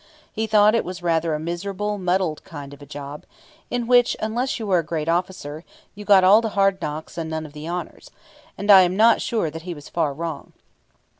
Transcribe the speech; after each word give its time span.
He 0.33 0.47
thought 0.47 0.73
it 0.73 0.83
was 0.83 1.03
rather 1.03 1.35
a 1.35 1.39
miserable, 1.39 1.99
muddled 1.99 2.43
kind 2.43 2.73
of 2.73 2.81
a 2.81 2.87
job, 2.87 3.23
in 3.69 3.85
which, 3.85 4.17
unless 4.19 4.57
you 4.57 4.65
were 4.65 4.79
a 4.79 4.83
great 4.83 5.07
officer, 5.07 5.63
you 5.93 6.05
got 6.05 6.23
all 6.23 6.41
the 6.41 6.49
hard 6.57 6.81
knocks 6.81 7.19
and 7.19 7.29
none 7.29 7.45
of 7.45 7.53
the 7.53 7.69
honours; 7.69 8.09
and 8.57 8.71
I 8.71 8.81
am 8.81 8.97
not 8.97 9.21
sure 9.21 9.51
that 9.51 9.61
he 9.61 9.75
was 9.75 9.89
far 9.89 10.11
wrong. 10.11 10.53